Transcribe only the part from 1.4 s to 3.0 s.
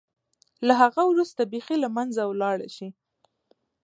بېخي له منځه ولاړه شي.